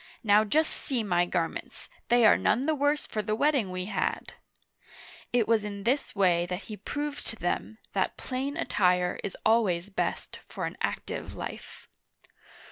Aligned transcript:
Now 0.23 0.43
just 0.43 0.71
see 0.73 1.03
my 1.03 1.27
garments, 1.27 1.87
they 2.07 2.25
are 2.25 2.35
none 2.35 2.65
the 2.65 2.73
worse 2.73 3.05
for 3.05 3.21
the 3.21 3.35
wetting 3.35 3.69
we 3.69 3.85
had!" 3.85 4.33
It 5.31 5.47
was 5.47 5.63
in 5.63 5.83
this 5.83 6.15
way 6.15 6.47
that 6.47 6.63
he 6.63 6.75
proved 6.75 7.27
to 7.27 7.35
them 7.35 7.77
that 7.93 8.17
plain 8.17 8.57
attire 8.57 9.19
is 9.23 9.37
always 9.45 9.89
best 9.91 10.39
for 10.47 10.65
an 10.65 10.75
active 10.81 11.35
life. 11.35 11.87